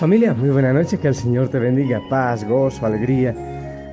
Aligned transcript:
Familia, 0.00 0.32
muy 0.32 0.48
buena 0.48 0.72
noche, 0.72 0.96
que 0.96 1.08
el 1.08 1.14
Señor 1.14 1.50
te 1.50 1.58
bendiga, 1.58 2.00
paz, 2.08 2.48
gozo, 2.48 2.86
alegría. 2.86 3.34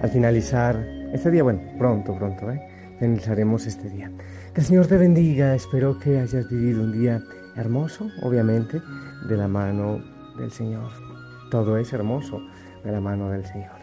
Al 0.02 0.10
finalizar 0.10 0.78
este 1.12 1.30
día, 1.30 1.44
bueno, 1.44 1.60
pronto, 1.78 2.16
pronto, 2.16 2.50
¿eh? 2.50 2.62
Finalizaremos 2.98 3.68
este 3.68 3.90
día. 3.90 4.10
Que 4.54 4.62
el 4.62 4.66
Señor 4.66 4.88
te 4.88 4.96
bendiga, 4.96 5.54
espero 5.54 6.00
que 6.00 6.18
hayas 6.18 6.48
vivido 6.50 6.82
un 6.82 6.94
día 6.94 7.20
hermoso, 7.58 8.08
obviamente, 8.24 8.82
de 9.28 9.36
la 9.36 9.50
mano 9.50 10.02
del 10.38 10.50
Señor. 10.50 10.92
Todo 11.52 11.78
es 11.78 11.92
hermoso 11.92 12.40
de 12.86 12.92
la 12.94 13.02
mano 13.02 13.30
del 13.30 13.46
Señor. 13.46 13.76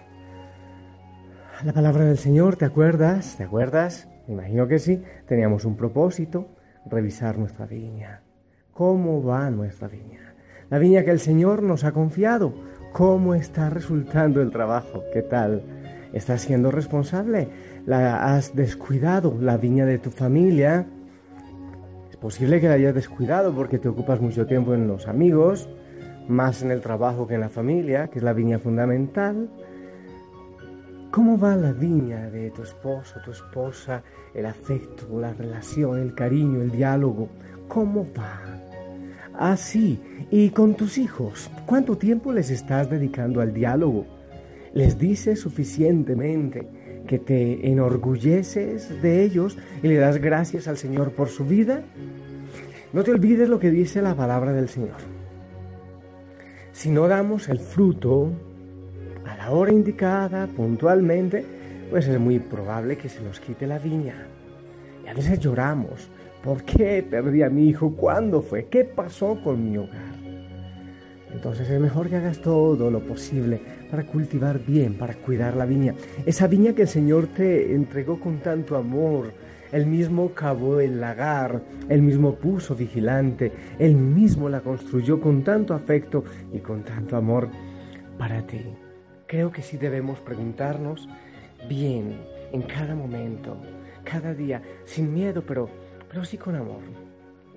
La 1.63 1.75
palabra 1.75 2.07
del 2.07 2.17
Señor, 2.17 2.57
¿te 2.57 2.65
acuerdas? 2.65 3.37
¿Te 3.37 3.45
acuerdas? 3.45 4.09
Me 4.29 4.33
imagino 4.33 4.67
que 4.67 4.79
sí. 4.79 5.03
Teníamos 5.27 5.67
un 5.67 5.77
propósito, 5.77 6.49
revisar 6.87 7.37
nuestra 7.37 7.67
viña. 7.67 8.23
¿Cómo 8.73 9.23
va 9.23 9.51
nuestra 9.51 9.89
viña? 9.89 10.34
La 10.75 10.81
viña 10.81 11.05
que 11.05 11.13
el 11.13 11.21
Señor 11.21 11.63
nos 11.63 11.85
ha 11.85 11.93
confiado. 11.93 12.53
¿Cómo 12.93 13.37
está 13.37 13.71
resultando 13.71 14.43
el 14.43 14.51
trabajo? 14.51 15.05
¿Qué 15.13 15.23
tal? 15.23 15.63
¿Estás 16.13 16.41
siendo 16.41 16.73
responsable? 16.73 17.47
¿La 17.87 18.35
has 18.35 18.57
descuidado? 18.57 19.39
¿La 19.41 19.57
viña 19.57 19.87
de 19.87 20.01
tu 20.01 20.11
familia? 20.11 20.85
Es 22.11 22.17
posible 22.17 22.61
que 22.61 22.67
la 22.67 22.75
hayas 22.75 22.93
descuidado 22.93 23.55
porque 23.55 23.79
te 23.79 23.89
ocupas 23.89 24.21
mucho 24.21 24.49
tiempo 24.49 24.75
en 24.75 24.89
los 24.89 25.07
amigos, 25.07 25.69
más 26.27 26.61
en 26.63 26.73
el 26.73 26.81
trabajo 26.81 27.29
que 27.29 27.35
en 27.35 27.43
la 27.43 27.51
familia, 27.51 28.09
que 28.09 28.19
es 28.19 28.25
la 28.25 28.33
viña 28.33 28.59
fundamental. 28.59 29.49
¿Cómo 31.13 31.39
va 31.39 31.55
la 31.55 31.71
viña 31.71 32.31
de 32.31 32.51
tu 32.51 32.65
esposo, 32.65 33.21
tu 33.25 33.31
esposa, 33.31 34.03
el 34.35 34.45
afecto, 34.45 35.21
la 35.21 35.33
relación, 35.35 36.01
el 36.01 36.17
cariño, 36.17 36.63
el 36.63 36.73
diálogo? 36.73 37.29
¿Cómo 37.69 38.05
va? 38.19 38.74
Ah, 39.37 39.57
sí. 39.57 40.01
¿Y 40.31 40.51
con 40.51 40.75
tus 40.75 40.97
hijos? 40.97 41.51
¿Cuánto 41.67 41.99
tiempo 41.99 42.33
les 42.33 42.51
estás 42.51 42.89
dedicando 42.89 43.41
al 43.41 43.53
diálogo? 43.53 44.07
¿Les 44.73 44.99
dices 44.99 45.41
suficientemente 45.41 46.69
que 47.07 47.19
te 47.19 47.69
enorgulleces 47.69 49.03
de 49.03 49.25
ellos 49.25 49.59
y 49.83 49.89
le 49.89 49.97
das 49.97 50.19
gracias 50.19 50.69
al 50.69 50.77
Señor 50.77 51.13
por 51.13 51.29
su 51.29 51.45
vida? 51.45 51.83
No 52.93 53.03
te 53.03 53.11
olvides 53.11 53.49
lo 53.49 53.59
que 53.59 53.71
dice 53.71 54.03
la 54.03 54.15
palabra 54.15 54.53
del 54.53 54.69
Señor. 54.69 54.99
Si 56.73 56.91
no 56.91 57.09
damos 57.09 57.49
el 57.49 57.59
fruto 57.59 58.31
a 59.27 59.37
la 59.37 59.51
hora 59.51 59.73
indicada, 59.73 60.47
puntualmente, 60.47 61.45
pues 61.91 62.07
es 62.07 62.21
muy 62.21 62.39
probable 62.39 62.97
que 62.97 63.09
se 63.09 63.21
nos 63.21 63.41
quite 63.41 63.67
la 63.67 63.79
viña. 63.79 64.27
Y 65.05 65.09
a 65.09 65.15
veces 65.15 65.41
lloramos 65.41 66.09
¿Por 66.45 66.63
qué 66.63 67.03
perdí 67.03 67.43
a 67.43 67.49
mi 67.49 67.69
hijo? 67.69 67.97
¿Cuándo 67.97 68.43
fue? 68.43 68.67
¿Qué 68.67 68.85
pasó 68.85 69.41
con 69.43 69.71
mi 69.71 69.79
hogar? 69.79 70.15
Entonces 71.33 71.71
es 71.71 71.81
mejor 71.81 72.11
que 72.11 72.17
hagas 72.17 72.39
todo 72.43 72.91
lo 72.91 73.01
posible 73.01 73.63
para 73.91 74.05
cultivar 74.05 74.59
bien, 74.59 74.99
para 74.99 75.15
cuidar 75.15 75.57
la 75.57 75.65
viña. 75.65 75.95
Esa 76.27 76.47
viña 76.47 76.75
que 76.75 76.83
el 76.83 76.89
Señor 76.89 77.29
te 77.29 77.75
entregó 77.75 78.21
con 78.21 78.41
tanto 78.41 78.77
amor. 78.77 79.33
Él 79.73 79.87
mismo 79.87 80.35
cavó 80.35 80.81
el 80.81 81.01
lagar, 81.01 81.63
él 81.89 82.03
mismo 82.03 82.35
puso 82.35 82.75
vigilante, 82.77 83.51
él 83.79 83.97
mismo 83.97 84.51
la 84.51 84.61
construyó 84.61 85.23
con 85.23 85.43
tanto 85.43 85.73
afecto 85.73 86.25
y 86.53 86.59
con 86.59 86.85
tanto 86.85 87.17
amor 87.17 87.49
para 88.19 88.47
ti. 88.47 88.61
Creo 89.27 89.51
que 89.51 89.63
sí 89.63 89.79
debemos 89.79 90.21
preguntarnos 90.21 91.09
bien 91.71 92.19
en 92.53 92.63
cada 92.63 92.95
momento, 92.95 93.57
cada 94.05 94.35
día, 94.35 94.61
sin 94.85 95.13
miedo, 95.13 95.43
pero 95.45 95.69
pero 96.15 96.25
sí 96.25 96.39
con 96.39 96.55
amor. 96.55 96.79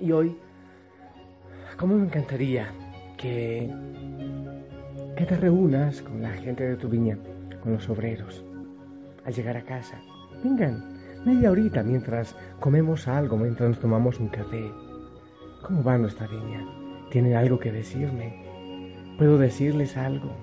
Y 0.01 0.11
hoy, 0.11 0.35
¿cómo 1.77 1.95
me 1.95 2.05
encantaría 2.05 2.71
que, 3.15 3.71
que 5.15 5.25
te 5.27 5.37
reúnas 5.37 6.01
con 6.01 6.23
la 6.23 6.31
gente 6.31 6.67
de 6.67 6.75
tu 6.75 6.89
viña, 6.89 7.19
con 7.61 7.73
los 7.73 7.87
obreros, 7.87 8.43
al 9.25 9.33
llegar 9.35 9.57
a 9.57 9.61
casa? 9.61 10.01
Vengan, 10.43 10.97
media 11.23 11.51
horita 11.51 11.83
mientras 11.83 12.35
comemos 12.59 13.07
algo, 13.07 13.37
mientras 13.37 13.69
nos 13.69 13.79
tomamos 13.79 14.19
un 14.19 14.29
café. 14.29 14.71
¿Cómo 15.61 15.83
va 15.83 15.99
nuestra 15.99 16.25
viña? 16.25 16.65
¿Tienen 17.11 17.35
algo 17.35 17.59
que 17.59 17.71
decirme? 17.71 19.13
¿Puedo 19.19 19.37
decirles 19.37 19.97
algo? 19.97 20.35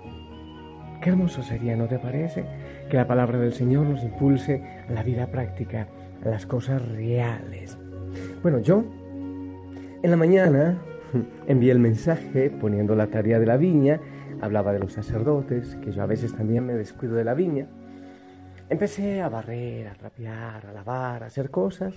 Qué 1.03 1.11
hermoso 1.11 1.43
sería, 1.43 1.75
¿no 1.75 1.89
te 1.89 1.99
parece? 1.99 2.45
Que 2.89 2.97
la 2.97 3.09
palabra 3.09 3.41
del 3.41 3.55
Señor 3.55 3.87
nos 3.87 4.05
impulse 4.05 4.63
a 4.89 4.93
la 4.93 5.03
vida 5.03 5.27
práctica, 5.27 5.89
a 6.25 6.29
las 6.29 6.47
cosas 6.47 6.81
reales. 6.81 7.77
Bueno, 8.45 8.59
yo 8.59 8.85
en 10.03 10.11
la 10.11 10.19
mañana 10.19 10.79
envié 11.47 11.73
el 11.73 11.79
mensaje 11.79 12.51
poniendo 12.51 12.95
la 12.95 13.07
tarea 13.07 13.39
de 13.39 13.47
la 13.47 13.57
viña, 13.57 14.03
hablaba 14.43 14.75
de 14.75 14.81
los 14.81 14.93
sacerdotes, 14.93 15.77
que 15.77 15.93
yo 15.93 16.03
a 16.03 16.07
veces 16.07 16.37
también 16.37 16.67
me 16.67 16.75
descuido 16.75 17.15
de 17.15 17.25
la 17.25 17.33
viña. 17.33 17.69
Empecé 18.69 19.23
a 19.23 19.31
barrer, 19.31 19.89
a 19.89 19.95
trapear, 19.95 20.67
a 20.67 20.73
lavar, 20.75 21.23
a 21.23 21.27
hacer 21.29 21.51
cosas. 21.51 21.95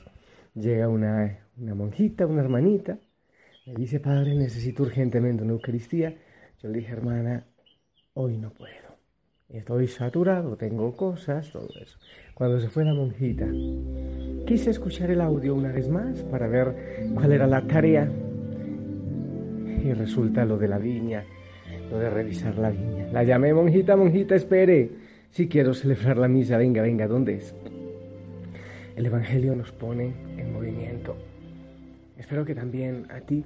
Llega 0.54 0.88
una, 0.88 1.38
una 1.58 1.76
monjita, 1.76 2.26
una 2.26 2.44
hermanita, 2.44 2.98
me 3.66 3.74
dice, 3.74 4.00
padre, 4.00 4.34
necesito 4.34 4.84
urgentemente 4.84 5.44
una 5.44 5.52
Eucaristía. 5.52 6.16
Yo 6.64 6.70
le 6.70 6.80
dije, 6.80 6.94
hermana, 6.94 7.46
hoy 8.14 8.38
no 8.38 8.52
puedo. 8.52 8.87
Estoy 9.50 9.88
saturado, 9.88 10.58
tengo 10.58 10.96
cosas, 10.96 11.50
todo 11.52 11.70
eso. 11.82 11.98
Cuando 12.34 12.60
se 12.60 12.70
fue 12.70 12.84
la 12.84 12.94
monjita, 12.94 13.48
Quise 14.48 14.70
escuchar 14.70 15.12
el 15.12 15.20
audio 15.20 15.54
una 15.54 15.74
vez 15.74 15.90
más 15.90 16.24
para 16.24 16.48
ver 16.48 17.12
cuál 17.14 17.34
era 17.34 17.46
la 17.48 17.68
tarea. 17.68 18.10
Y 19.84 19.92
resulta 19.92 20.46
lo 20.46 20.58
de 20.58 20.70
la 20.70 20.78
viña, 20.78 21.26
lo 21.92 22.00
de 22.00 22.10
revisar 22.10 22.58
la 22.58 22.70
viña. 22.70 23.10
La 23.12 23.26
llamé, 23.26 23.54
monjita, 23.54 23.98
monjita, 23.98 24.36
espere. 24.36 24.90
Si 25.32 25.50
quiero 25.50 25.74
celebrar 25.74 26.16
la 26.16 26.30
misa, 26.30 26.56
venga, 26.58 26.82
venga, 26.82 27.08
¿dónde 27.08 27.36
es? 27.36 27.54
El 28.96 29.06
Evangelio 29.06 29.54
nos 29.54 29.74
pone 29.74 30.14
en 30.38 30.54
movimiento. 30.54 31.18
Espero 32.18 32.46
que 32.46 32.56
también 32.56 33.06
a 33.10 33.20
ti 33.20 33.44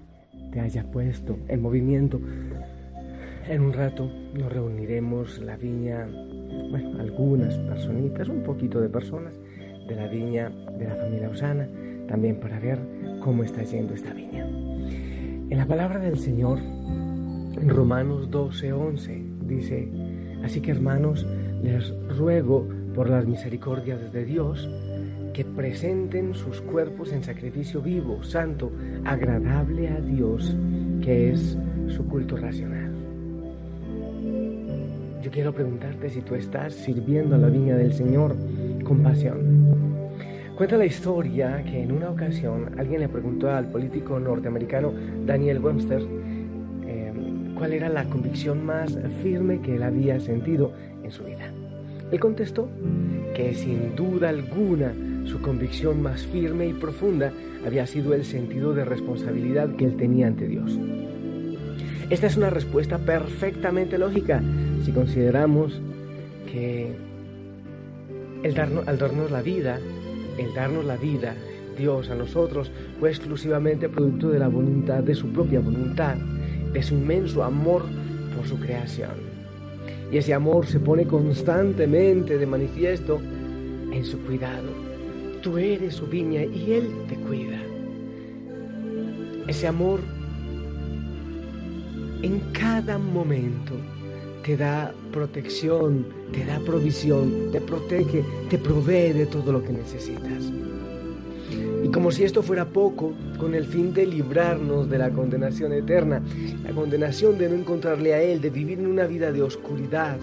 te 0.51 0.59
haya 0.59 0.83
puesto 0.83 1.39
en 1.47 1.63
movimiento. 1.63 2.21
En 3.47 3.61
un 3.61 3.73
rato 3.73 4.09
nos 4.37 4.51
reuniremos 4.51 5.39
la 5.39 5.57
viña, 5.57 6.07
bueno, 6.69 6.99
algunas 6.99 7.57
personitas, 7.57 8.29
un 8.29 8.43
poquito 8.43 8.79
de 8.79 8.87
personas 8.87 9.33
de 9.87 9.95
la 9.95 10.07
viña 10.07 10.49
de 10.49 10.87
la 10.87 10.95
familia 10.95 11.29
Osana, 11.29 11.67
también 12.07 12.39
para 12.39 12.59
ver 12.59 12.79
cómo 13.21 13.43
está 13.43 13.63
yendo 13.63 13.93
esta 13.93 14.13
viña. 14.13 14.45
En 14.45 15.57
la 15.57 15.65
palabra 15.65 15.99
del 15.99 16.19
Señor, 16.19 16.59
en 16.59 17.67
Romanos 17.67 18.29
12, 18.29 18.73
11, 18.73 19.23
dice, 19.47 19.89
así 20.43 20.61
que 20.61 20.71
hermanos, 20.71 21.25
les 21.63 21.93
ruego 22.17 22.67
por 22.95 23.09
las 23.09 23.25
misericordias 23.25 24.13
de 24.13 24.23
Dios, 24.23 24.69
que 25.33 25.45
presenten 25.45 26.35
sus 26.35 26.61
cuerpos 26.61 27.11
en 27.11 27.23
sacrificio 27.23 27.81
vivo, 27.81 28.23
santo, 28.23 28.71
agradable 29.03 29.89
a 29.89 29.99
Dios, 29.99 30.55
que 31.01 31.31
es 31.31 31.57
su 31.87 32.05
culto 32.07 32.37
racional. 32.37 32.90
Yo 35.21 35.29
quiero 35.29 35.53
preguntarte 35.53 36.09
si 36.09 36.21
tú 36.21 36.33
estás 36.33 36.73
sirviendo 36.73 37.35
a 37.35 37.37
la 37.37 37.49
viña 37.49 37.75
del 37.75 37.93
Señor 37.93 38.35
con 38.83 39.03
pasión. 39.03 40.07
Cuenta 40.57 40.77
la 40.77 40.85
historia 40.85 41.63
que 41.63 41.83
en 41.83 41.91
una 41.91 42.09
ocasión 42.09 42.71
alguien 42.79 43.01
le 43.01 43.07
preguntó 43.07 43.51
al 43.51 43.67
político 43.67 44.19
norteamericano 44.19 44.91
Daniel 45.23 45.59
Webster 45.59 46.01
em, 46.87 47.53
cuál 47.53 47.73
era 47.73 47.87
la 47.89 48.05
convicción 48.05 48.65
más 48.65 48.97
firme 49.21 49.61
que 49.61 49.75
él 49.75 49.83
había 49.83 50.19
sentido 50.19 50.73
en 51.03 51.11
su 51.11 51.23
vida. 51.23 51.53
Él 52.11 52.19
contestó 52.19 52.67
que 53.35 53.53
sin 53.53 53.95
duda 53.95 54.29
alguna 54.29 54.91
su 55.25 55.39
convicción 55.39 56.01
más 56.01 56.25
firme 56.25 56.67
y 56.67 56.73
profunda 56.73 57.31
había 57.63 57.85
sido 57.85 58.15
el 58.15 58.25
sentido 58.25 58.73
de 58.73 58.85
responsabilidad 58.85 59.75
que 59.75 59.85
él 59.85 59.97
tenía 59.97 60.25
ante 60.25 60.47
Dios. 60.47 60.79
Esta 62.09 62.27
es 62.27 62.35
una 62.35 62.49
respuesta 62.49 62.97
perfectamente 62.97 63.97
lógica 63.97 64.41
si 64.83 64.91
consideramos 64.91 65.79
que 66.51 66.91
el 68.43 68.53
darnos, 68.53 68.87
al 68.87 68.97
darnos 68.97 69.31
la 69.31 69.41
vida, 69.41 69.79
el 70.37 70.53
darnos 70.53 70.85
la 70.85 70.97
vida, 70.97 71.35
Dios 71.77 72.09
a 72.09 72.15
nosotros, 72.15 72.71
fue 72.99 73.09
exclusivamente 73.09 73.89
producto 73.89 74.29
de 74.29 74.39
la 74.39 74.47
voluntad, 74.47 75.03
de 75.03 75.15
su 75.15 75.27
propia 75.27 75.59
voluntad, 75.59 76.15
de 76.73 76.83
su 76.83 76.95
inmenso 76.95 77.43
amor 77.43 77.83
por 78.35 78.47
su 78.47 78.59
creación. 78.59 79.31
Y 80.11 80.17
ese 80.17 80.33
amor 80.33 80.65
se 80.65 80.79
pone 80.79 81.05
constantemente 81.05 82.37
de 82.37 82.45
manifiesto 82.45 83.21
en 83.91 84.03
su 84.03 84.19
cuidado. 84.19 84.69
Tú 85.41 85.57
eres 85.57 85.95
su 85.95 86.07
viña 86.07 86.43
y 86.43 86.73
Él 86.73 86.89
te 87.07 87.15
cuida. 87.15 87.59
Ese 89.47 89.67
amor 89.67 90.01
en 92.21 92.39
cada 92.51 92.97
momento 92.97 93.73
te 94.43 94.57
da 94.57 94.93
protección, 95.11 96.05
te 96.31 96.45
da 96.45 96.59
provisión, 96.59 97.51
te 97.51 97.61
protege, 97.61 98.23
te 98.49 98.57
provee 98.57 99.13
de 99.13 99.25
todo 99.25 99.51
lo 99.51 99.63
que 99.63 99.73
necesitas. 99.73 100.51
Y 101.83 101.87
como 101.89 102.11
si 102.11 102.23
esto 102.23 102.43
fuera 102.43 102.65
poco, 102.65 103.13
con 103.37 103.55
el 103.55 103.65
fin 103.65 103.93
de 103.93 104.05
librarnos 104.05 104.89
de 104.89 104.97
la 104.97 105.09
condenación 105.09 105.73
eterna, 105.73 106.21
la 106.63 106.71
condenación 106.71 107.37
de 107.37 107.49
no 107.49 107.55
encontrarle 107.55 108.13
a 108.13 108.21
Él, 108.21 108.39
de 108.41 108.49
vivir 108.49 108.79
en 108.79 108.87
una 108.87 109.05
vida 109.05 109.31
de 109.31 109.41
oscuridad, 109.41 110.17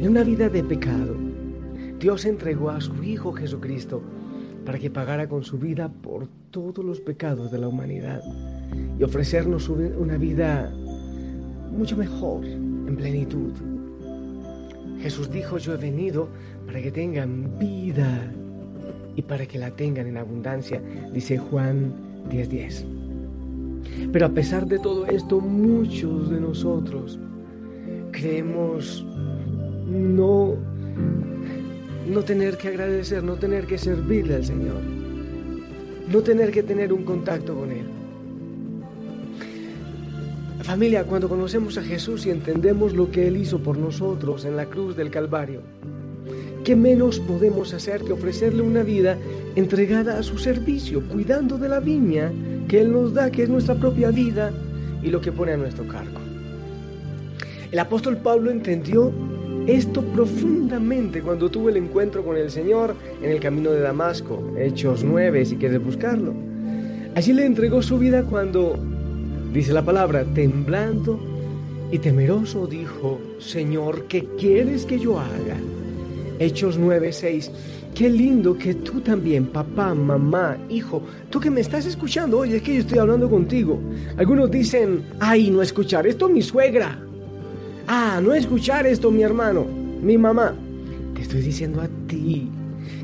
en 0.00 0.08
una 0.08 0.24
vida 0.24 0.48
de 0.48 0.64
pecado, 0.64 1.14
Dios 1.98 2.24
entregó 2.24 2.70
a 2.70 2.80
su 2.80 3.02
Hijo 3.04 3.32
Jesucristo 3.32 4.02
para 4.64 4.78
que 4.78 4.90
pagara 4.90 5.28
con 5.28 5.44
su 5.44 5.58
vida 5.58 5.88
por 5.88 6.26
todos 6.50 6.84
los 6.84 7.00
pecados 7.00 7.52
de 7.52 7.58
la 7.58 7.68
humanidad 7.68 8.22
y 8.98 9.02
ofrecernos 9.02 9.68
una 9.68 10.16
vida 10.16 10.72
mucho 11.70 11.96
mejor, 11.96 12.44
en 12.92 12.96
plenitud. 12.96 13.52
Jesús 15.00 15.30
dijo, 15.30 15.58
yo 15.58 15.74
he 15.74 15.76
venido 15.76 16.28
para 16.66 16.80
que 16.80 16.92
tengan 16.92 17.58
vida 17.58 18.30
y 19.16 19.22
para 19.22 19.46
que 19.46 19.58
la 19.58 19.70
tengan 19.70 20.06
en 20.06 20.16
abundancia, 20.16 20.80
dice 21.12 21.38
Juan 21.38 21.92
10:10. 22.30 22.84
Pero 24.12 24.26
a 24.26 24.28
pesar 24.28 24.66
de 24.66 24.78
todo 24.78 25.06
esto, 25.06 25.40
muchos 25.40 26.30
de 26.30 26.40
nosotros 26.40 27.18
creemos 28.12 29.04
no, 29.88 30.54
no 32.08 32.22
tener 32.22 32.56
que 32.56 32.68
agradecer, 32.68 33.22
no 33.24 33.36
tener 33.36 33.66
que 33.66 33.78
servirle 33.78 34.36
al 34.36 34.44
Señor, 34.44 34.80
no 36.10 36.20
tener 36.20 36.52
que 36.52 36.62
tener 36.62 36.92
un 36.92 37.04
contacto 37.04 37.54
con 37.54 37.72
Él. 37.72 38.01
Familia, 40.72 41.04
cuando 41.04 41.28
conocemos 41.28 41.76
a 41.76 41.82
Jesús 41.82 42.24
y 42.24 42.30
entendemos 42.30 42.94
lo 42.94 43.10
que 43.10 43.28
Él 43.28 43.36
hizo 43.36 43.58
por 43.58 43.76
nosotros 43.76 44.46
en 44.46 44.56
la 44.56 44.64
cruz 44.64 44.96
del 44.96 45.10
Calvario, 45.10 45.60
¿qué 46.64 46.74
menos 46.74 47.20
podemos 47.20 47.74
hacer 47.74 48.00
que 48.00 48.14
ofrecerle 48.14 48.62
una 48.62 48.82
vida 48.82 49.18
entregada 49.54 50.18
a 50.18 50.22
su 50.22 50.38
servicio, 50.38 51.06
cuidando 51.08 51.58
de 51.58 51.68
la 51.68 51.78
viña 51.78 52.32
que 52.68 52.80
Él 52.80 52.90
nos 52.90 53.12
da, 53.12 53.30
que 53.30 53.42
es 53.42 53.50
nuestra 53.50 53.74
propia 53.74 54.10
vida 54.10 54.50
y 55.02 55.10
lo 55.10 55.20
que 55.20 55.30
pone 55.30 55.52
a 55.52 55.58
nuestro 55.58 55.86
cargo? 55.86 56.18
El 57.70 57.78
apóstol 57.78 58.16
Pablo 58.16 58.50
entendió 58.50 59.12
esto 59.66 60.00
profundamente 60.00 61.20
cuando 61.20 61.50
tuvo 61.50 61.68
el 61.68 61.76
encuentro 61.76 62.24
con 62.24 62.38
el 62.38 62.50
Señor 62.50 62.96
en 63.22 63.30
el 63.30 63.40
camino 63.40 63.72
de 63.72 63.80
Damasco, 63.80 64.54
Hechos 64.56 65.04
9, 65.04 65.44
si 65.44 65.56
quieres 65.56 65.84
buscarlo. 65.84 66.32
Allí 67.14 67.34
le 67.34 67.44
entregó 67.44 67.82
su 67.82 67.98
vida 67.98 68.22
cuando 68.22 68.74
Dice 69.52 69.74
la 69.74 69.84
palabra, 69.84 70.24
temblando 70.24 71.20
y 71.90 71.98
temeroso 71.98 72.66
dijo, 72.66 73.20
Señor, 73.38 74.06
¿qué 74.06 74.26
quieres 74.38 74.86
que 74.86 74.98
yo 74.98 75.20
haga? 75.20 75.58
Hechos 76.38 76.80
9:6. 76.80 77.50
Qué 77.94 78.08
lindo 78.08 78.56
que 78.56 78.72
tú 78.72 79.02
también, 79.02 79.44
papá, 79.44 79.94
mamá, 79.94 80.56
hijo, 80.70 81.02
tú 81.28 81.38
que 81.38 81.50
me 81.50 81.60
estás 81.60 81.84
escuchando, 81.84 82.38
oye, 82.38 82.56
es 82.56 82.62
que 82.62 82.76
yo 82.76 82.80
estoy 82.80 82.98
hablando 82.98 83.28
contigo. 83.28 83.78
Algunos 84.16 84.50
dicen, 84.50 85.04
ay, 85.20 85.50
no 85.50 85.60
escuchar 85.60 86.06
esto 86.06 86.30
mi 86.30 86.40
suegra. 86.40 86.98
Ah, 87.86 88.22
no 88.24 88.32
escuchar 88.32 88.86
esto 88.86 89.10
mi 89.10 89.22
hermano, 89.22 89.66
mi 90.00 90.16
mamá. 90.16 90.54
Te 91.14 91.20
estoy 91.20 91.42
diciendo 91.42 91.82
a 91.82 91.88
ti. 92.06 92.48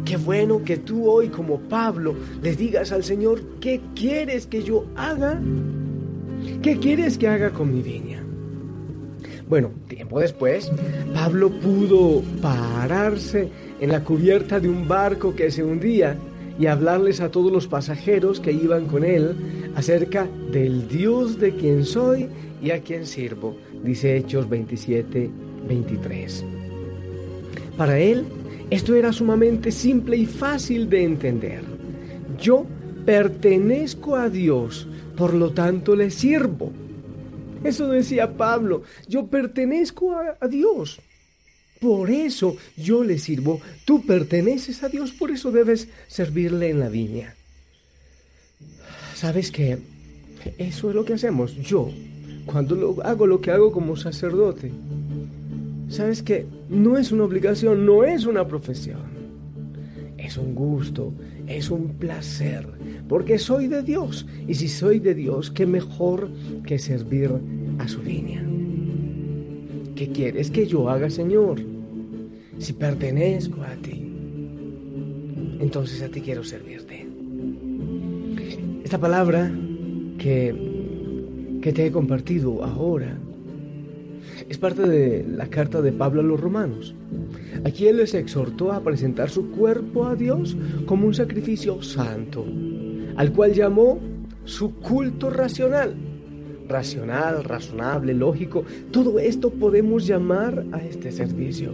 Qué 0.06 0.16
bueno 0.16 0.64
que 0.64 0.78
tú 0.78 1.10
hoy, 1.10 1.28
como 1.28 1.60
Pablo, 1.60 2.14
les 2.42 2.56
digas 2.56 2.90
al 2.90 3.04
Señor, 3.04 3.42
¿qué 3.60 3.82
quieres 3.94 4.46
que 4.46 4.62
yo 4.62 4.86
haga? 4.96 5.38
¿Qué 6.62 6.78
quieres 6.78 7.19
que 7.19 7.28
haga 7.28 7.50
con 7.50 7.75
mi 7.75 7.82
viña? 7.82 8.22
Bueno, 9.49 9.70
tiempo 9.88 10.20
después, 10.20 10.70
Pablo 11.14 11.50
pudo 11.50 12.22
pararse 12.43 13.49
en 13.81 13.90
la 13.90 14.05
cubierta 14.05 14.60
de 14.60 14.69
un 14.69 14.87
barco 14.87 15.34
que 15.34 15.50
se 15.50 15.64
hundía 15.64 16.16
y 16.58 16.66
hablarles 16.66 17.20
a 17.20 17.31
todos 17.31 17.50
los 17.50 17.66
pasajeros 17.66 18.40
que 18.40 18.52
iban 18.52 18.87
con 18.87 19.05
él 19.05 19.37
acerca 19.75 20.28
del 20.52 20.87
Dios 20.88 21.38
de 21.38 21.55
quien 21.55 21.84
soy 21.84 22.28
y 22.60 22.72
a 22.72 22.81
quien 22.81 23.06
sirvo, 23.06 23.56
dice 23.82 24.16
Hechos 24.16 24.49
27, 24.49 25.31
23. 25.69 26.44
Para 27.76 27.99
él, 27.99 28.25
esto 28.70 28.94
era 28.94 29.12
sumamente 29.12 29.70
simple 29.70 30.16
y 30.16 30.26
fácil 30.26 30.90
de 30.90 31.05
entender. 31.05 31.62
Yo 32.38 32.66
pertenezco 33.08 34.16
a 34.16 34.28
Dios 34.28 34.87
por 35.16 35.32
lo 35.32 35.52
tanto 35.52 35.96
le 35.96 36.10
sirvo. 36.10 36.70
Eso 37.64 37.88
decía 37.88 38.37
Pablo, 38.37 38.82
yo 39.08 39.28
pertenezco 39.28 40.14
a, 40.14 40.46
Dios. 40.46 41.00
Por 41.81 42.10
eso 42.10 42.58
yo 42.76 43.02
le 43.02 43.19
sirvo. 43.19 43.62
Tú 43.87 44.05
perteneces 44.05 44.82
a 44.82 44.90
Dios, 44.90 45.12
por 45.12 45.31
eso 45.31 45.50
debes 45.50 45.88
servirle 46.06 46.69
en 46.69 46.81
la 46.81 46.90
viña. 46.90 47.34
¿Sabes 49.14 49.50
qué? 49.50 49.78
Eso 50.58 50.90
es 50.90 50.94
lo 50.94 51.06
que 51.06 51.14
hacemos. 51.14 51.56
Yo, 51.56 51.90
cuando 52.44 52.75
lo, 52.75 53.02
hago 53.05 53.26
lo 53.26 53.40
que 53.40 53.52
hago 53.52 53.72
como 53.72 53.96
sacerdote, 53.96 54.70
¿sabes 55.88 56.22
qué? 56.22 56.44
No 56.69 56.99
es 56.99 57.10
una 57.10 57.25
obligación, 57.25 57.87
no 57.87 58.05
es 58.05 58.26
una 58.26 58.46
profesión 58.46 59.19
es 60.19 60.37
un 60.37 60.55
gusto, 60.55 61.12
es 61.48 61.70
un 61.70 61.94
placer, 61.98 62.66
porque 63.08 63.38
soy 63.38 63.68
de 63.68 63.82
Dios. 63.82 64.26
Y 64.46 64.54
si 64.54 64.68
soy 64.68 65.00
de 65.00 65.14
Dios, 65.14 65.50
qué 65.50 65.67
mejor 65.67 66.31
que 66.67 66.78
servir 66.78 67.32
a 67.78 67.88
su 67.88 68.00
viña. 68.00 68.44
¿Qué 69.96 70.10
quieres 70.10 70.50
que 70.50 70.67
yo 70.67 70.88
haga, 70.88 71.10
Señor? 71.10 71.60
Si 72.58 72.72
pertenezco 72.72 73.62
a 73.62 73.74
ti, 73.76 74.05
entonces 75.60 76.02
a 76.02 76.08
ti 76.08 76.20
quiero 76.20 76.44
servirte. 76.44 77.06
Esta 78.84 78.98
palabra 78.98 79.50
que, 80.19 80.55
que 81.62 81.72
te 81.72 81.86
he 81.86 81.90
compartido 81.90 82.62
ahora 82.64 83.19
es 84.49 84.58
parte 84.58 84.82
de 84.82 85.25
la 85.29 85.47
carta 85.49 85.82
de 85.82 85.93
Pablo 85.93 86.20
a 86.20 86.25
los 86.25 86.41
romanos. 86.41 86.94
Aquí 87.65 87.87
él 87.87 87.99
les 87.99 88.15
exhortó 88.15 88.73
a 88.73 88.82
presentar 88.82 89.31
su 89.31 89.51
cuerpo 89.51 90.06
a 90.06 90.15
Dios 90.15 90.56
como 90.87 91.06
un 91.06 91.15
sacrificio 91.15 91.82
santo, 91.82 92.44
al 93.17 93.32
cual 93.32 93.53
llamó 93.53 93.99
su 94.44 94.75
culto 94.77 95.31
racional. 95.31 95.94
Racional, 96.69 97.44
razonable, 97.44 98.13
lógico, 98.13 98.65
todo 98.91 99.19
esto 99.19 99.51
podemos 99.51 100.06
llamar 100.06 100.67
a 100.73 100.82
este 100.82 101.11
servicio. 101.13 101.73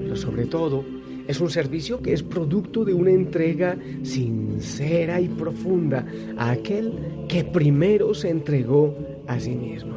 Pero 0.00 0.16
sobre 0.16 0.46
todo, 0.46 0.84
es 1.28 1.40
un 1.40 1.50
servicio 1.50 2.00
que 2.00 2.14
es 2.14 2.22
producto 2.22 2.86
de 2.86 2.94
una 2.94 3.10
entrega 3.10 3.76
sincera 4.02 5.20
y 5.20 5.28
profunda 5.28 6.06
a 6.38 6.52
aquel 6.52 7.26
que 7.28 7.44
primero 7.44 8.14
se 8.14 8.30
entregó 8.30 8.96
a 9.26 9.38
sí 9.38 9.54
mismo, 9.54 9.94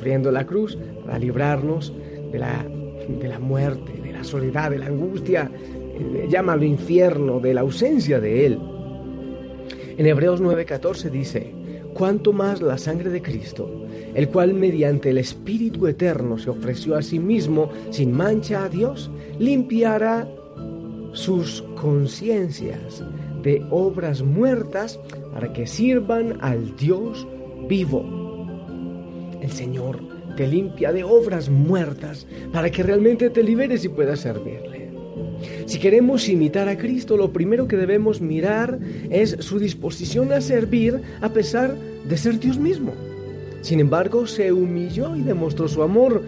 sufriendo 0.00 0.32
la 0.32 0.46
cruz 0.46 0.78
para 1.04 1.18
librarnos 1.18 1.92
de 2.32 2.38
la, 2.38 2.64
de 3.06 3.28
la 3.28 3.38
muerte, 3.38 4.00
de 4.02 4.14
la 4.14 4.24
soledad, 4.24 4.70
de 4.70 4.78
la 4.78 4.86
angustia, 4.86 5.50
eh, 5.54 6.26
llámalo 6.26 6.64
infierno, 6.64 7.38
de 7.38 7.52
la 7.52 7.60
ausencia 7.60 8.18
de 8.18 8.46
Él. 8.46 8.58
En 9.98 10.06
Hebreos 10.06 10.40
9:14 10.40 11.10
dice, 11.10 11.52
cuanto 11.92 12.32
más 12.32 12.62
la 12.62 12.78
sangre 12.78 13.10
de 13.10 13.20
Cristo, 13.20 13.84
el 14.14 14.30
cual 14.30 14.54
mediante 14.54 15.10
el 15.10 15.18
Espíritu 15.18 15.86
Eterno 15.86 16.38
se 16.38 16.48
ofreció 16.48 16.96
a 16.96 17.02
sí 17.02 17.18
mismo 17.18 17.68
sin 17.90 18.10
mancha 18.12 18.64
a 18.64 18.70
Dios, 18.70 19.10
limpiará 19.38 20.26
sus 21.12 21.60
conciencias 21.78 23.04
de 23.42 23.62
obras 23.68 24.22
muertas 24.22 24.98
para 25.34 25.52
que 25.52 25.66
sirvan 25.66 26.38
al 26.40 26.74
Dios 26.76 27.28
vivo. 27.68 28.19
El 29.40 29.52
Señor 29.52 30.00
te 30.36 30.46
limpia 30.46 30.92
de 30.92 31.04
obras 31.04 31.48
muertas 31.48 32.26
para 32.52 32.70
que 32.70 32.82
realmente 32.82 33.30
te 33.30 33.42
liberes 33.42 33.84
y 33.84 33.88
puedas 33.88 34.20
servirle. 34.20 34.90
Si 35.66 35.78
queremos 35.78 36.28
imitar 36.28 36.68
a 36.68 36.76
Cristo, 36.76 37.16
lo 37.16 37.32
primero 37.32 37.66
que 37.66 37.76
debemos 37.76 38.20
mirar 38.20 38.78
es 39.10 39.36
su 39.40 39.58
disposición 39.58 40.32
a 40.32 40.40
servir 40.40 41.00
a 41.20 41.30
pesar 41.30 41.74
de 42.08 42.16
ser 42.16 42.38
Dios 42.38 42.58
mismo. 42.58 42.92
Sin 43.62 43.80
embargo, 43.80 44.26
se 44.26 44.52
humilló 44.52 45.16
y 45.16 45.22
demostró 45.22 45.68
su 45.68 45.82
amor 45.82 46.22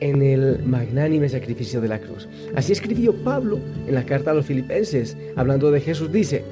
en 0.00 0.22
el 0.22 0.62
magnánime 0.64 1.28
sacrificio 1.28 1.80
de 1.80 1.88
la 1.88 2.00
cruz. 2.00 2.28
Así 2.54 2.72
escribió 2.72 3.12
Pablo 3.24 3.58
en 3.86 3.94
la 3.94 4.04
carta 4.04 4.30
a 4.30 4.34
los 4.34 4.46
filipenses, 4.46 5.16
hablando 5.36 5.70
de 5.70 5.80
Jesús, 5.80 6.12
dice, 6.12 6.44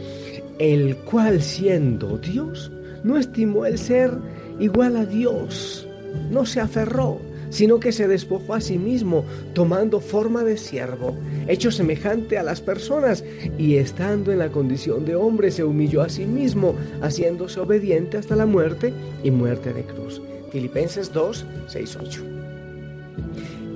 el 0.59 0.97
cual 0.97 1.41
siendo 1.43 2.19
Dios, 2.19 2.73
no 3.05 3.17
estimó 3.17 3.67
el 3.67 3.79
ser 3.79 4.11
igual 4.59 4.97
a 4.97 5.07
Dios, 5.07 5.86
no 6.31 6.47
se 6.47 6.61
aferró, 6.61 7.21
sino 7.51 7.81
que 7.81 7.93
se 7.93 8.09
despojó 8.09 8.55
a 8.55 8.61
sí 8.61 8.79
mismo, 8.79 9.25
tomando 9.55 10.01
forma 10.01 10.45
de 10.45 10.57
siervo, 10.57 11.17
hecho 11.47 11.71
semejante 11.71 12.39
a 12.39 12.43
las 12.43 12.61
personas, 12.61 13.25
y 13.59 13.77
estando 13.77 14.33
en 14.33 14.39
la 14.39 14.51
condición 14.51 15.05
de 15.05 15.17
hombre, 15.17 15.51
se 15.51 15.65
humilló 15.65 16.03
a 16.03 16.09
sí 16.09 16.27
mismo, 16.27 16.75
haciéndose 17.01 17.61
obediente 17.61 18.19
hasta 18.19 18.37
la 18.37 18.47
muerte 18.47 18.93
y 19.23 19.31
muerte 19.31 19.73
de 19.73 19.85
cruz. 19.85 20.21
Filipenses 20.51 21.13
2, 21.13 21.47
6, 21.69 21.99
8. 22.01 22.25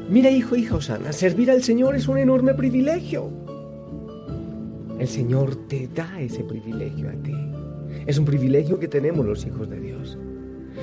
Mira, 0.09 0.31
hijo, 0.31 0.57
hija 0.57 0.77
Osana, 0.77 1.13
servir 1.13 1.51
al 1.51 1.63
Señor 1.63 1.95
es 1.95 2.09
un 2.09 2.19
enorme 2.19 2.55
privilegio. 2.55 3.31
El 4.99 5.09
Señor 5.09 5.69
te 5.69 5.89
da 5.89 6.21
ese 6.21 6.43
privilegio 6.43 7.09
a 7.09 7.13
ti. 7.13 7.35
Es 8.07 8.19
un 8.19 8.25
privilegio 8.25 8.79
que 8.79 8.89
tenemos 8.89 9.25
los 9.25 9.47
hijos 9.47 9.71
de 9.71 9.81
Dios. 9.81 10.19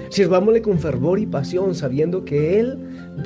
Sirvámosle 0.09 0.61
con 0.61 0.79
fervor 0.79 1.19
y 1.19 1.25
pasión, 1.25 1.75
sabiendo 1.75 2.23
que 2.23 2.59
Él 2.59 2.77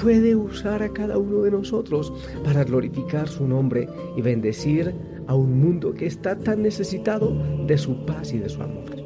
puede 0.02 0.36
usar 0.36 0.84
a 0.84 0.92
cada 0.94 1.18
uno 1.18 1.42
de 1.42 1.52
nosotros 1.52 2.14
para 2.44 2.64
glorificar 2.64 3.28
su 3.28 3.48
nombre 3.48 3.88
y 4.18 4.22
bendecir 4.22 4.94
a 5.28 5.36
un 5.36 5.60
mundo 5.60 5.94
que 5.94 6.08
está 6.08 6.38
tan 6.38 6.62
necesitado 6.64 7.36
de 7.68 7.78
su 7.78 8.06
paz 8.06 8.34
y 8.34 8.40
de 8.40 8.50
su 8.50 8.62
amor. 8.62 9.02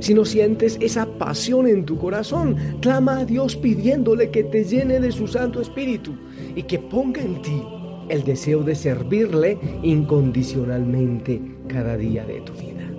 Si 0.00 0.14
no 0.14 0.24
sientes 0.24 0.78
esa 0.80 1.06
pasión 1.18 1.66
en 1.68 1.84
tu 1.84 1.96
corazón, 1.98 2.56
clama 2.80 3.20
a 3.20 3.24
Dios 3.24 3.56
pidiéndole 3.56 4.30
que 4.30 4.44
te 4.44 4.64
llene 4.64 5.00
de 5.00 5.12
su 5.12 5.28
Santo 5.28 5.60
Espíritu 5.60 6.14
y 6.54 6.62
que 6.64 6.78
ponga 6.78 7.22
en 7.22 7.40
ti 7.42 7.62
el 8.08 8.24
deseo 8.24 8.62
de 8.62 8.74
servirle 8.74 9.58
incondicionalmente 9.82 11.40
cada 11.68 11.96
día 11.96 12.24
de 12.24 12.40
tu 12.40 12.52
vida. 12.54 12.90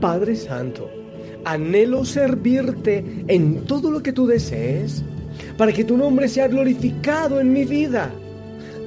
Padre 0.00 0.36
Santo, 0.36 0.88
anhelo 1.52 2.04
servirte 2.04 3.24
en 3.26 3.64
todo 3.64 3.90
lo 3.90 4.02
que 4.02 4.12
tú 4.12 4.26
desees, 4.26 5.02
para 5.56 5.72
que 5.72 5.84
tu 5.84 5.96
nombre 5.96 6.28
sea 6.28 6.48
glorificado 6.48 7.40
en 7.40 7.52
mi 7.52 7.64
vida. 7.64 8.10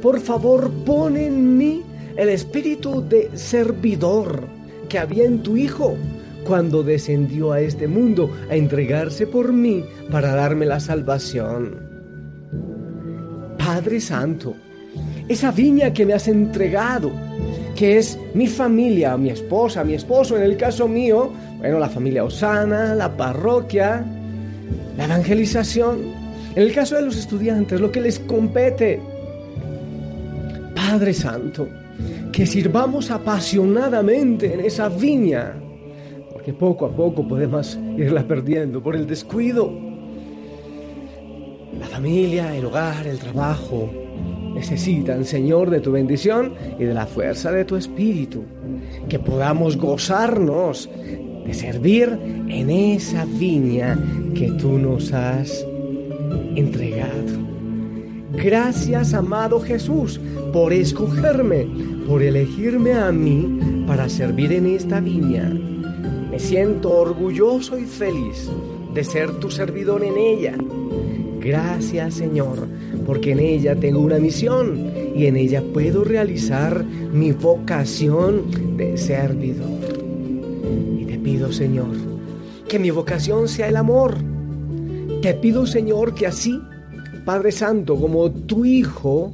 Por 0.01 0.20
favor, 0.20 0.72
pon 0.86 1.18
en 1.18 1.58
mí 1.58 1.84
el 2.15 2.30
espíritu 2.30 3.08
de 3.08 3.30
servidor 3.34 4.48
que 4.89 5.00
había 5.00 5.25
en 5.25 5.41
tu 5.41 5.58
Hijo 5.58 5.96
cuando 6.46 6.84
descendió 6.84 7.51
a 7.51 7.62
este 7.62 7.88
mundo 7.88 8.32
a 8.50 8.56
entregarse 8.56 9.27
por 9.27 9.53
mí 9.53 9.84
para 10.12 10.36
darme 10.36 10.65
la 10.65 10.80
salvación. 10.80 11.80
Padre 13.58 14.01
Santo, 14.01 14.56
esa 15.27 15.51
viña 15.51 15.94
que 15.94 16.06
me 16.06 16.13
has 16.13 16.27
entregado, 16.27 17.12
que 17.75 17.98
es 17.98 18.20
mi 18.34 18.48
familia, 18.48 19.18
mi 19.18 19.30
esposa, 19.30 19.84
mi 19.84 19.94
esposo, 19.94 20.36
en 20.36 20.44
el 20.44 20.58
caso 20.58 20.88
mío, 20.88 21.32
bueno, 21.62 21.77
la 21.77 21.89
familia 21.89 22.24
Osana, 22.24 22.96
la 22.96 23.15
parroquia, 23.15 24.03
la 24.98 25.06
evangelización, 25.06 26.00
en 26.56 26.63
el 26.63 26.74
caso 26.74 26.96
de 26.96 27.03
los 27.03 27.15
estudiantes, 27.18 27.80
lo 27.80 27.91
que 27.91 28.01
les 28.01 28.18
compete. 28.20 29.00
Padre 30.75 31.13
Santo, 31.13 31.68
que 32.32 32.48
sirvamos 32.48 33.12
apasionadamente 33.12 34.56
en 34.56 34.62
esa 34.62 34.89
viña, 34.89 35.53
porque 36.34 36.51
poco 36.51 36.88
a 36.88 36.96
poco 36.96 37.27
podemos 37.27 37.80
irla 37.96 38.24
perdiendo 38.24 38.82
por 38.82 38.96
el 38.96 39.06
descuido. 39.06 39.72
La 41.80 41.86
familia, 41.86 42.56
el 42.56 42.65
hogar, 42.65 43.06
el 43.06 43.20
trabajo 43.20 43.88
necesitan, 44.56 45.25
Señor, 45.25 45.70
de 45.70 45.80
tu 45.80 45.91
bendición 45.91 46.53
y 46.80 46.86
de 46.86 46.94
la 46.96 47.06
fuerza 47.06 47.51
de 47.51 47.65
tu 47.65 47.75
espíritu, 47.75 48.44
que 49.08 49.20
podamos 49.20 49.77
gozarnos 49.77 50.89
de 51.45 51.53
servir 51.53 52.17
en 52.48 52.69
esa 52.69 53.25
viña 53.25 53.98
que 54.36 54.51
tú 54.51 54.77
nos 54.77 55.12
has 55.13 55.65
entregado. 56.55 57.41
Gracias, 58.33 59.13
amado 59.13 59.60
Jesús, 59.60 60.19
por 60.53 60.74
escogerme, 60.74 61.67
por 62.07 62.24
elegirme 62.24 62.93
a 62.93 63.12
mí 63.12 63.83
para 63.86 64.07
servir 64.10 64.53
en 64.53 64.67
esta 64.67 65.00
viña. 65.00 65.50
Me 66.29 66.39
siento 66.39 66.91
orgulloso 66.91 67.77
y 67.77 67.86
feliz 67.86 68.50
de 68.93 69.03
ser 69.03 69.31
tu 69.39 69.51
servidor 69.51 70.03
en 70.03 70.17
ella. 70.17 70.55
Gracias, 71.41 72.15
Señor, 72.15 72.67
porque 73.05 73.31
en 73.31 73.39
ella 73.39 73.75
tengo 73.75 74.00
una 74.00 74.19
misión 74.19 74.91
y 75.15 75.25
en 75.25 75.36
ella 75.36 75.62
puedo 75.74 76.03
realizar 76.03 76.86
mi 76.86 77.31
vocación 77.31 78.77
de 78.77 78.98
servidor 78.98 79.81
pido, 81.32 81.54
Señor, 81.54 81.96
que 82.68 82.78
mi 82.78 82.92
vocación 82.92 83.48
sea 83.48 83.70
el 83.70 83.78
amor. 83.78 84.18
Te 85.22 85.34
pido, 85.34 85.66
Señor, 85.66 86.14
que 86.14 86.28
así, 86.28 86.60
Padre 87.24 87.54
Santo, 87.54 87.96
como 87.96 88.30
tu 88.32 88.66
Hijo 88.66 89.34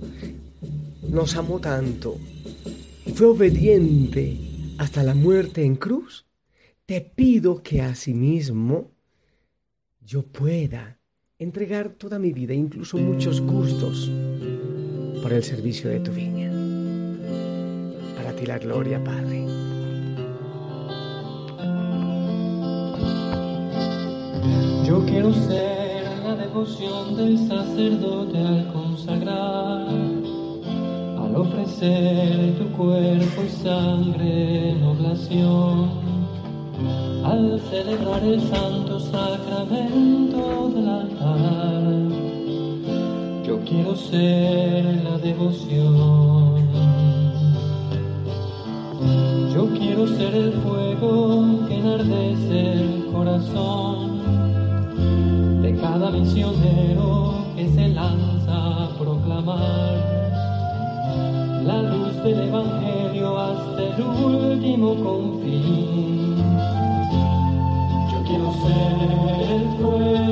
nos 1.10 1.36
amó 1.36 1.60
tanto 1.60 2.18
fue 3.16 3.28
obediente 3.28 4.38
hasta 4.78 5.02
la 5.02 5.16
muerte 5.16 5.64
en 5.64 5.76
cruz, 5.76 6.28
te 6.86 7.02
pido 7.02 7.64
que 7.64 7.82
asimismo 7.82 8.92
yo 10.00 10.22
pueda 10.22 11.00
entregar 11.40 11.90
toda 11.90 12.20
mi 12.20 12.32
vida, 12.32 12.54
incluso 12.54 12.98
muchos 12.98 13.42
gustos, 13.42 14.12
por 15.24 15.34
el 15.34 15.44
servicio 15.44 15.90
de 15.90 16.00
tu 16.02 16.12
viña. 16.12 16.52
Para 18.16 18.36
ti 18.36 18.46
la 18.46 18.60
gloria, 18.60 19.04
Padre. 19.04 19.77
Yo 24.88 25.06
quiero 25.06 25.34
ser 25.34 26.06
la 26.24 26.34
devoción 26.34 27.18
del 27.18 27.38
sacerdote 27.46 28.38
al 28.38 28.72
consagrar, 28.72 29.86
al 31.20 31.36
ofrecer 31.36 32.58
tu 32.58 32.72
cuerpo 32.72 33.44
y 33.46 33.50
sangre 33.50 34.70
en 34.70 34.84
oblación, 34.84 35.90
al 37.26 37.60
celebrar 37.70 38.24
el 38.24 38.40
santo 38.44 38.98
sacramento 39.02 40.72
del 40.74 40.88
altar. 40.88 41.84
Yo 43.46 43.60
quiero 43.66 43.94
ser 43.94 45.04
la 45.04 45.18
devoción. 45.18 46.66
Yo 49.54 49.68
quiero 49.78 50.08
ser 50.08 50.34
el 50.34 50.54
fuego 50.54 51.68
que 51.68 51.76
enardece 51.76 52.72
el 52.72 53.06
corazón 53.12 54.17
cada 55.82 56.10
misionero 56.12 57.36
que 57.56 57.68
se 57.70 57.88
lanza 57.90 58.84
a 58.86 58.90
proclamar 58.98 60.18
la 61.66 61.82
luz 61.84 62.16
del 62.24 62.40
Evangelio 62.42 63.38
hasta 63.38 63.84
el 63.84 64.02
último 64.02 64.96
confín. 64.96 66.38
Yo 68.12 68.24
quiero 68.28 68.54
ser 68.64 68.96
el 69.52 69.66
fuego, 69.78 70.27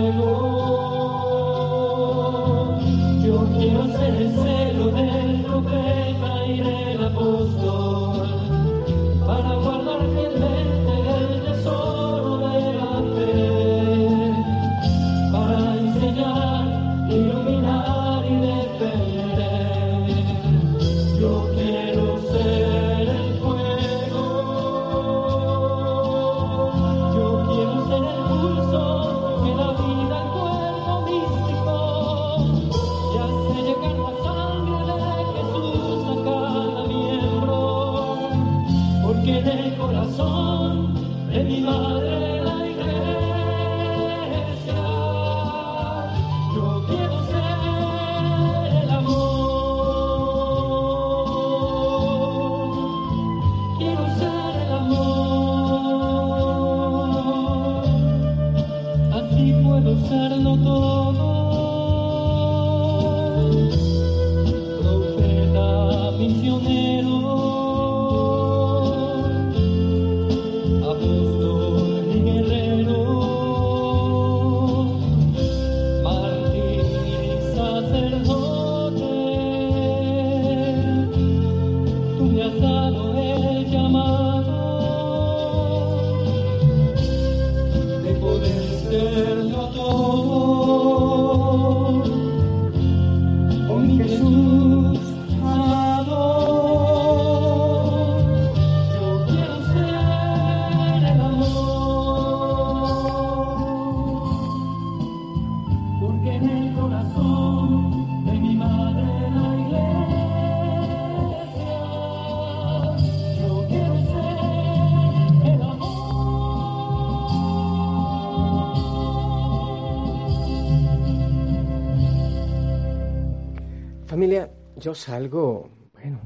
yo 124.78 124.94
salgo, 124.96 125.70
bueno, 125.94 126.20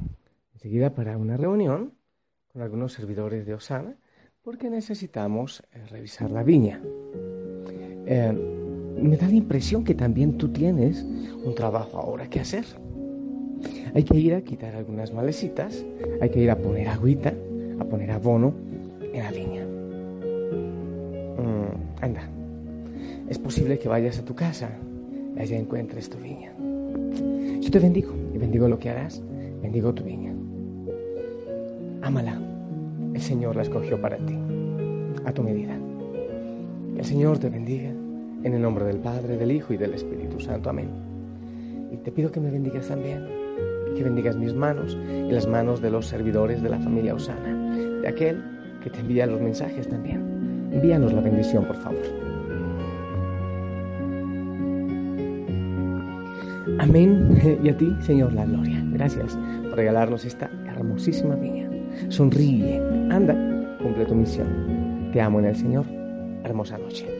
enseguida 0.54 0.94
para 0.94 1.18
una 1.18 1.38
reunión 1.38 1.94
con 2.52 2.62
algunos 2.62 2.94
servidores 2.94 3.46
de 3.46 3.54
Osana 3.54 3.96
porque 4.42 4.70
necesitamos 4.70 5.64
eh, 5.74 5.86
revisar 5.90 6.32
la 6.32 6.44
viña. 6.44 6.82
Eh, 8.06 8.34
me 9.02 9.18
da 9.18 9.28
la 9.28 9.36
impresión 9.36 9.84
que 9.84 9.96
también 9.96 10.38
tú 10.38 10.50
tienes 10.50 11.04
un 11.04 11.54
trabajo 11.56 11.98
ahora 11.98 12.30
que 12.30 12.40
hacer. 12.40 12.66
Hay 13.94 14.04
que 14.04 14.18
ir 14.18 14.34
a 14.34 14.42
quitar 14.42 14.76
algunas 14.76 15.14
malecitas, 15.14 15.86
hay 16.22 16.30
que 16.30 16.40
ir 16.40 16.50
a 16.50 16.58
poner 16.58 16.88
agüita, 16.88 17.34
a 17.80 17.86
poner 17.86 18.12
abono 18.12 18.54
en 19.14 19.24
la 19.24 19.32
viña. 19.32 19.66
Mm, 21.38 22.04
anda, 22.04 22.30
es 23.30 23.38
posible 23.38 23.78
que 23.78 23.90
vayas 23.90 24.20
a 24.20 24.26
tu 24.26 24.36
casa 24.36 24.70
y 25.36 25.40
allá 25.40 25.58
encuentres 25.58 26.10
tu 26.10 26.18
viña. 26.18 26.54
Yo 27.70 27.74
te 27.74 27.80
bendigo 27.82 28.16
y 28.34 28.40
bendigo 28.40 28.68
lo 28.68 28.80
que 28.80 28.90
harás, 28.90 29.22
bendigo 29.62 29.94
tu 29.94 30.04
viña. 30.04 30.34
Ámala, 32.02 32.42
el 33.14 33.22
Señor 33.22 33.56
la 33.56 33.62
escogió 33.62 34.02
para 34.02 34.18
ti, 34.18 34.36
a 35.24 35.32
tu 35.32 35.44
medida. 35.44 35.78
El 36.98 37.06
Señor 37.06 37.38
te 37.38 37.48
bendiga 37.48 37.92
en 38.44 38.54
el 38.56 38.60
nombre 38.60 38.86
del 38.86 38.98
Padre, 38.98 39.38
del 39.38 39.52
Hijo 39.52 39.72
y 39.72 39.78
del 39.78 39.94
Espíritu 39.94 40.40
Santo. 40.40 40.72
Amén. 40.72 40.90
Y 41.92 41.98
te 41.98 42.12
pido 42.12 42.32
que 42.32 42.40
me 42.40 42.50
bendigas 42.50 42.88
también, 42.88 43.28
que 43.96 44.04
bendigas 44.04 44.36
mis 44.36 44.56
manos 44.56 44.98
y 45.08 45.32
las 45.32 45.46
manos 45.46 45.80
de 45.80 45.92
los 45.92 46.08
servidores 46.08 46.64
de 46.64 46.70
la 46.70 46.80
familia 46.80 47.14
Osana, 47.14 47.78
de 48.02 48.08
aquel 48.08 48.44
que 48.84 48.90
te 48.90 49.00
envía 49.00 49.28
los 49.28 49.42
mensajes 49.42 49.88
también. 49.88 50.72
Envíanos 50.72 51.14
la 51.14 51.22
bendición, 51.22 51.66
por 51.66 51.76
favor. 51.76 52.29
Amén. 56.80 57.60
Y 57.64 57.70
a 57.70 57.78
ti, 57.78 57.96
Señor, 58.02 58.34
la 58.34 58.46
gloria. 58.46 58.82
Gracias 58.92 59.38
por 59.70 59.76
regalarnos 59.76 60.26
esta 60.26 60.50
hermosísima 60.66 61.36
viña. 61.36 61.70
Sonríe, 62.10 62.82
anda, 63.12 63.36
cumple 63.82 64.06
tu 64.06 64.16
misión. 64.16 65.10
Te 65.12 65.22
amo 65.22 65.40
en 65.40 65.46
el 65.46 65.56
Señor. 65.56 65.86
Hermosa 66.44 66.78
noche. 66.78 67.19